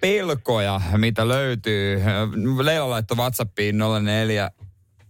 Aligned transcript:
pelkoja, 0.00 0.80
mitä 0.96 1.28
löytyy. 1.28 2.02
Leila 2.62 2.90
laittoi 2.90 3.16
WhatsAppiin 3.16 3.78
04 4.04 4.50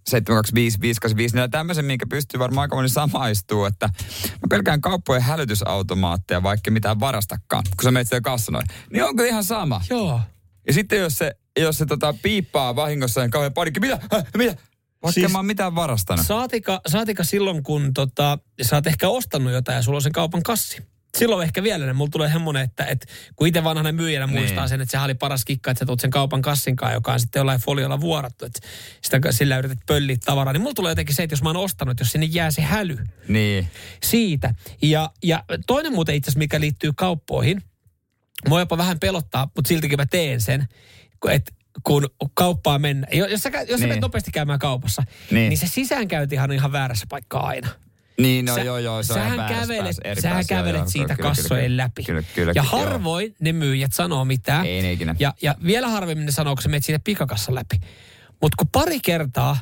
725 0.08 1.36
tämmöisen, 1.50 1.84
minkä 1.84 2.06
pystyy 2.10 2.40
varmaan 2.40 2.62
aika 2.62 2.76
moni 2.76 2.88
samaistuu, 2.88 3.64
että 3.64 3.86
mä 4.32 4.46
pelkään 4.50 4.80
kauppojen 4.80 5.22
hälytysautomaatteja, 5.22 6.42
vaikka 6.42 6.70
mitään 6.70 7.00
varastakaan, 7.00 7.62
kun 7.76 7.84
sä 7.84 7.90
menet 7.90 8.08
siellä 8.08 8.22
kassanoin. 8.22 8.66
Niin 8.92 9.04
onko 9.04 9.22
ihan 9.22 9.44
sama? 9.44 9.80
Joo. 9.90 10.20
Ja 10.66 10.72
sitten 10.72 10.98
jos 10.98 11.18
se, 11.18 11.32
jos 11.60 11.78
se 11.78 11.86
tota, 11.86 12.14
piippaa 12.22 12.76
vahingossa 12.76 13.20
ja 13.20 13.28
kauhean 13.28 13.52
panikki, 13.52 13.80
mitä, 13.80 13.98
Häh, 14.12 14.24
mitä? 14.36 14.56
Vaikka 15.02 15.20
siis, 15.20 15.32
mä 15.32 15.38
oon 15.38 15.46
mitään 15.46 15.74
varastanut. 15.74 16.26
Saatika, 16.26 16.80
saatika 16.86 17.24
silloin, 17.24 17.62
kun 17.62 17.94
tota, 17.94 18.38
sä 18.62 18.76
oot 18.76 18.86
ehkä 18.86 19.08
ostanut 19.08 19.52
jotain 19.52 19.76
ja 19.76 19.82
sulla 19.82 19.96
on 19.96 20.02
sen 20.02 20.12
kaupan 20.12 20.42
kassi 20.42 20.82
silloin 21.18 21.44
ehkä 21.44 21.62
vielä, 21.62 21.92
mulla 21.92 22.10
tulee 22.10 22.32
hemmonen, 22.32 22.62
että, 22.62 22.84
että 22.84 23.06
kun 23.36 23.46
itse 23.46 23.64
vanhana 23.64 23.92
myyjänä 23.92 24.26
niin. 24.26 24.38
muistaa 24.38 24.68
sen, 24.68 24.80
että 24.80 24.90
sehän 24.90 25.04
oli 25.04 25.14
paras 25.14 25.44
kikka, 25.44 25.70
että 25.70 25.78
sä 25.78 25.86
tuut 25.86 26.00
sen 26.00 26.10
kaupan 26.10 26.42
kassinkaan, 26.42 26.92
joka 26.92 27.12
on 27.12 27.20
sitten 27.20 27.40
jollain 27.40 27.60
foliolla 27.60 28.00
vuorattu, 28.00 28.44
että 28.44 28.60
sitä, 29.02 29.32
sillä 29.32 29.58
yrität 29.58 29.78
pölliä 29.86 30.16
tavaraa, 30.24 30.52
niin 30.52 30.60
mulla 30.60 30.74
tulee 30.74 30.90
jotenkin 30.90 31.14
se, 31.14 31.22
että 31.22 31.32
jos 31.32 31.42
mä 31.42 31.48
oon 31.48 31.56
ostanut, 31.56 32.00
jos 32.00 32.08
sinne 32.08 32.26
jää 32.26 32.50
se 32.50 32.62
häly 32.62 32.98
niin. 33.28 33.68
siitä. 34.02 34.54
Ja, 34.82 35.10
ja 35.22 35.44
toinen 35.66 35.92
muuten 35.92 36.14
itse 36.14 36.28
asiassa, 36.28 36.38
mikä 36.38 36.60
liittyy 36.60 36.92
kauppoihin, 36.96 37.62
mua 38.48 38.60
jopa 38.60 38.78
vähän 38.78 38.98
pelottaa, 38.98 39.50
mutta 39.56 39.68
siltikin 39.68 39.98
mä 39.98 40.06
teen 40.06 40.40
sen, 40.40 40.68
että 41.30 41.52
kun 41.84 42.06
kauppaa 42.34 42.78
mennä. 42.78 43.06
Jos 43.12 43.42
sä, 43.42 43.50
jos 43.68 43.80
niin. 43.80 43.94
sä 43.94 44.00
nopeasti 44.00 44.30
käymään 44.30 44.58
kaupassa, 44.58 45.02
niin, 45.30 45.48
niin 45.48 45.58
se 45.58 45.66
sisäänkäyntihan 45.66 46.50
on 46.50 46.56
ihan 46.56 46.72
väärässä 46.72 47.06
paikkaa 47.08 47.46
aina. 47.46 47.68
Niin, 48.20 48.44
no 48.44 48.54
sä, 48.54 48.60
joo, 48.60 48.78
joo, 48.78 49.02
se 49.02 49.14
sähän 49.14 49.40
on 49.40 49.48
kävelet, 49.48 49.96
pääs, 50.02 50.18
sähän 50.18 50.36
pääs, 50.36 50.46
kävelet 50.46 50.80
joo, 50.80 50.90
siitä 50.90 51.16
kyllä, 51.16 51.28
kassojen 51.28 51.64
kyllä, 51.64 51.82
läpi. 51.82 52.02
Kyllä, 52.02 52.22
kyllä, 52.34 52.52
ja 52.54 52.62
kyllä, 52.62 52.82
harvoin 52.84 53.26
joo. 53.26 53.36
ne 53.40 53.52
myyjät 53.52 53.92
sanoo 53.92 54.24
mitään. 54.24 54.66
Ei 54.66 54.82
ne 54.82 54.92
ikinä. 54.92 55.14
Ja, 55.18 55.34
ja 55.42 55.54
vielä 55.66 55.88
harvemmin 55.88 56.26
ne 56.26 56.32
sanoo, 56.32 56.54
kun 56.54 56.62
sä 56.62 56.68
menet 56.68 56.84
siitä 56.84 57.00
pikakassan 57.04 57.54
läpi. 57.54 57.76
Mutta 58.42 58.56
kun 58.58 58.68
pari 58.72 59.00
kertaa 59.00 59.58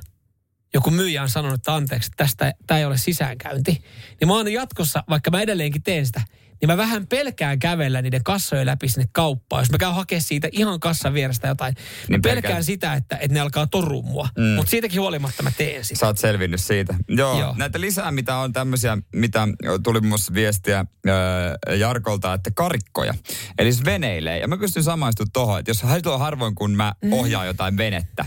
joku 0.75 0.91
myyjä 0.91 1.23
on 1.23 1.29
sanonut, 1.29 1.55
että 1.55 1.75
anteeksi, 1.75 2.11
tästä 2.17 2.53
tämä 2.67 2.79
ei 2.79 2.85
ole 2.85 2.99
sisäänkäynti, 2.99 3.83
niin 4.21 4.29
mä 4.29 4.35
oon 4.35 4.53
jatkossa, 4.53 5.05
vaikka 5.09 5.31
mä 5.31 5.41
edelleenkin 5.41 5.83
teen 5.83 6.07
sitä, 6.07 6.21
niin 6.65 6.73
mä 6.73 6.77
vähän 6.77 7.07
pelkään 7.07 7.59
kävellä 7.59 8.03
niiden 8.03 8.25
kassojen 8.25 8.67
läpi 8.67 8.89
sinne 8.89 9.09
kauppaan. 9.13 9.61
Jos 9.61 9.71
mä 9.71 9.79
käyn 9.79 9.95
hakemaan 9.95 10.23
siitä 10.23 10.49
ihan 10.53 10.81
kassan 10.81 11.15
vierestä 11.15 11.49
jotain, 11.49 11.75
niin 12.09 12.23
pelkään, 12.23 12.43
pelkään 12.43 12.65
sitä, 12.65 12.95
että, 12.95 13.17
että 13.17 13.35
ne 13.35 13.41
alkaa 13.41 13.67
torua 13.67 14.03
mua. 14.03 14.29
Mm. 14.39 14.45
Mutta 14.45 14.71
siitäkin 14.71 15.01
huolimatta 15.01 15.43
mä 15.43 15.51
teen 15.51 15.85
sitä. 15.85 16.01
Sä 16.01 16.07
oot 16.07 16.19
selvinnyt 16.19 16.61
siitä. 16.61 16.95
Joo, 17.09 17.41
Joo. 17.41 17.55
näitä 17.59 17.81
lisää, 17.81 18.11
mitä 18.11 18.37
on 18.37 18.53
tämmöisiä, 18.53 18.99
mitä 19.15 19.49
tuli 19.83 20.01
musta 20.01 20.35
viestiä 20.35 20.79
äh, 20.79 21.79
Jarkolta, 21.79 22.35
että 22.35 22.51
karikkoja. 22.51 23.15
Eli 23.59 23.73
siis 23.73 23.85
veneilee. 23.85 24.39
Ja 24.39 24.49
mä 24.49 24.57
pystyn 24.57 24.83
samaistumaan 24.83 25.33
tuohon, 25.33 25.59
että 25.59 25.71
jos 25.71 25.83
harvoin 26.19 26.55
kun 26.55 26.71
mä 26.71 26.93
mm. 27.05 27.13
ohjaan 27.13 27.47
jotain 27.47 27.77
venettä, 27.77 28.25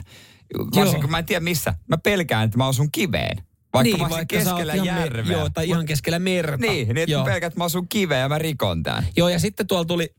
varsinkin 0.76 1.02
kun 1.02 1.12
mä 1.12 1.20
en 1.20 1.26
tiedä 1.26 1.44
missä, 1.44 1.74
mä 1.88 1.98
pelkään, 1.98 2.46
että 2.46 2.58
mä 2.58 2.68
osun 2.68 2.92
kiveen. 2.92 3.38
Vaikka 3.74 3.98
niin, 3.98 4.10
vaikka 4.10 4.38
keskellä 4.38 4.76
järveä. 4.76 5.24
Me, 5.24 5.34
joo, 5.34 5.50
tai 5.50 5.70
ihan 5.70 5.86
keskellä 5.86 6.20
merta. 6.20 6.58
Niin, 6.58 6.88
niin 6.88 6.98
että 6.98 7.24
pelkät 7.26 7.56
mä 7.56 7.64
asun 7.64 7.88
kiveen 7.88 8.22
ja 8.22 8.30
mä 8.30 8.38
rikon 8.38 8.84
tämän. 8.84 9.08
Joo, 9.18 9.30
ja 9.30 9.40
sitten 9.40 9.68
tuolla 9.68 9.86
tuli 9.86 10.14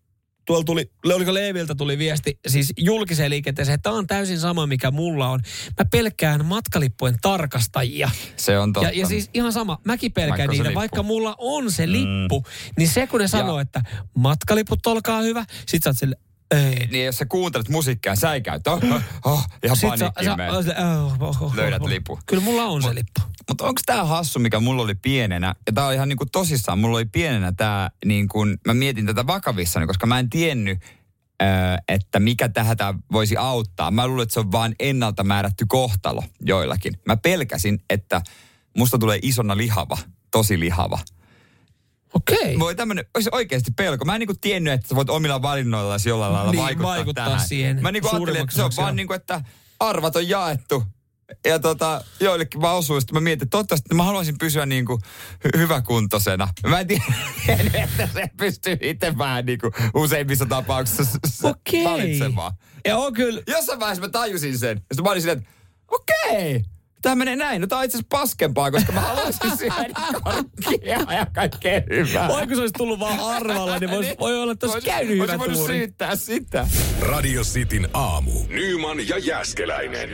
tuolla 0.49 0.65
tuli, 0.65 0.91
oliko 1.15 1.35
Leeviltä 1.35 1.75
tuli 1.75 1.99
viesti, 1.99 2.39
siis 2.47 2.73
julkiseen 2.77 3.31
liikenteeseen, 3.31 3.75
että 3.75 3.83
tämä 3.83 3.97
on 3.97 4.07
täysin 4.07 4.41
sama, 4.41 4.67
mikä 4.67 4.91
mulla 4.91 5.29
on. 5.29 5.41
Mä 5.79 5.85
pelkään 5.91 6.45
matkalippujen 6.45 7.17
tarkastajia. 7.23 8.11
Se 8.37 8.59
on 8.59 8.73
totta. 8.73 8.89
Ja, 8.89 9.01
ja 9.01 9.07
siis 9.07 9.31
ihan 9.35 9.53
sama, 9.53 9.79
mäkin 9.85 10.13
pelkään 10.13 10.49
vaikka 10.49 10.65
niitä, 10.65 10.75
vaikka 10.75 11.03
mulla 11.03 11.35
on 11.39 11.73
se 11.73 11.93
lippu, 11.93 12.41
mm. 12.41 12.73
niin 12.77 12.89
se 12.89 13.07
kun 13.07 13.21
ne 13.21 13.29
sanoo, 13.29 13.61
että 13.61 13.83
matkaliput 14.15 14.87
olkaa 14.87 15.21
hyvä, 15.21 15.45
sit 15.67 15.83
sä 15.83 15.91
oot 15.91 15.99
sille, 15.99 16.17
ei. 16.51 16.87
Niin 16.87 17.07
jos 17.07 17.17
sä 17.17 17.27
kuuntelet 17.27 17.69
musiikkia, 17.69 18.17
sä 18.17 18.35
ei 18.35 18.41
käy. 18.41 18.61
Oh, 18.67 18.81
oh, 18.85 19.03
oh, 19.25 19.47
ihan 19.65 19.77
sä, 19.77 19.89
sä, 19.99 20.37
oh, 21.05 21.23
oh, 21.29 21.43
oh, 21.43 21.55
Löydät 21.57 21.83
oh, 21.83 21.89
lipu. 21.89 22.19
Kyllä 22.27 22.43
mulla 22.43 22.65
on 22.65 22.83
se 22.83 22.95
lippu. 22.95 23.21
Mutta 23.49 23.65
onko 23.67 23.81
tämä 23.87 24.05
hassu, 24.05 24.39
mikä 24.39 24.61
mulla 24.61 24.83
oli 24.83 24.95
pienenä, 24.95 25.55
ja 25.67 25.73
tämä 25.73 25.87
on 25.87 25.95
ihan 25.95 26.09
niinku 26.09 26.27
tosissaan, 26.27 26.79
mulla 26.79 26.97
oli 26.97 27.05
pienenä 27.05 27.53
tämä, 27.53 27.91
niin 28.05 28.29
kun, 28.29 28.59
mä 28.67 28.75
mietin 28.75 29.07
tätä 29.07 29.27
vakavissani, 29.27 29.87
koska 29.87 30.07
mä 30.07 30.19
en 30.19 30.31
tiennyt, 30.31 30.79
että 31.89 32.21
mikä 32.21 32.49
tähän 32.49 32.77
voisi 33.13 33.37
auttaa. 33.37 33.91
Mä 33.91 34.07
luulen, 34.07 34.23
että 34.23 34.33
se 34.33 34.41
on 34.41 34.53
vain 34.53 34.75
ennalta 34.81 35.25
määrätty 35.25 35.65
kohtalo 35.69 36.25
joillakin. 36.41 37.01
Mä 37.07 37.17
pelkäsin, 37.17 37.83
että 37.91 38.23
musta 38.77 38.99
tulee 38.99 39.19
isona 39.23 39.57
lihava, 39.57 39.99
tosi 40.31 40.61
lihava. 40.61 40.99
Okei. 42.15 42.59
Voi 42.59 42.75
tämmönen, 42.75 43.05
olisi 43.15 43.29
oikeasti 43.33 43.71
pelko. 43.77 44.05
Mä 44.05 44.15
en 44.15 44.19
niinku 44.19 44.35
tiennyt, 44.41 44.73
että 44.73 44.89
sä 44.89 44.95
voit 44.95 45.11
omilla 45.11 45.43
valinnoillasi 45.43 46.09
jollain 46.09 46.33
lailla 46.33 46.53
niin, 46.53 46.63
vaikuttaa, 46.63 46.91
vaikuttaa 46.91 47.25
tähän. 47.25 47.49
siihen. 47.49 47.83
Mä 47.83 47.93
niinku 47.93 48.09
ajattelin, 48.09 48.41
että 48.41 48.57
se 48.57 48.63
on 48.63 48.71
vaan 48.77 48.97
niinku, 48.97 49.13
että 49.13 49.41
arvat 49.81 50.17
on 50.17 50.29
jaettu. 50.29 50.85
Ja 51.45 51.59
tota, 51.59 52.05
joillekin 52.21 52.61
mä 52.61 52.73
osuin, 52.73 53.01
sitten 53.01 53.15
mä 53.15 53.21
mietin, 53.21 53.47
että 53.47 53.51
toivottavasti 53.51 53.95
mä 53.95 54.03
haluaisin 54.03 54.39
pysyä 54.39 54.67
niin 54.67 54.85
kuin 54.85 55.01
hy- 55.47 55.59
hyväkuntoisena. 55.59 56.49
Mä 56.67 56.81
en 56.81 56.87
tiedä, 56.89 57.05
että 57.75 58.09
se 58.15 58.31
pystyy 58.37 58.77
itse 58.81 59.19
vähän 59.19 59.47
niin 59.47 59.59
kuin 59.59 59.73
useimmissa 59.95 60.47
tapauksissa 60.47 61.19
okay. 61.43 61.85
valitsemaan. 61.85 62.53
Ja 62.87 62.97
on 62.97 63.13
kyllä. 63.13 63.43
Jossain 63.47 63.81
vaiheessa 63.81 64.05
mä 64.05 64.09
tajusin 64.09 64.59
sen. 64.59 64.77
Ja 64.77 64.95
sitten 64.95 65.05
mä 65.05 65.11
olin 65.11 65.23
silleen, 65.23 65.39
että 65.39 65.51
okei. 65.89 66.57
Okay 66.57 66.79
Tämä 67.03 67.15
menee 67.15 67.37
näin. 67.37 67.61
No 67.61 67.67
tämä 67.67 67.79
on 67.79 67.85
itse 67.85 67.99
asiassa 67.99 68.09
paskempaa, 68.11 68.71
koska 68.71 68.93
mä 68.93 69.01
haluaisin 69.01 69.57
syödä 69.59 69.95
korkkia 70.25 70.99
ja 70.99 71.27
kaikkea 71.35 71.83
hyvää. 71.91 72.29
Voi 72.29 72.47
kun 72.47 72.57
se 72.57 72.61
olisi 72.61 72.73
tullut 72.73 73.01
vaan 73.01 73.21
arvalla, 73.21 73.79
niin 73.79 73.91
voisi, 73.91 74.15
voi 74.21 74.43
olla, 74.43 74.53
että 74.53 74.67
olisi 74.67 74.87
käynyt 74.87 75.19
hyvä 75.19 75.37
tuuri. 75.37 75.55
Voisi 75.55 75.67
syyttää 75.67 76.17
sitä. 76.17 76.69
Radio 77.01 77.43
Cityn 77.43 77.89
aamu. 77.95 78.33
Nyman 78.49 79.09
ja 79.09 79.19
Jäskeläinen. 79.19 80.09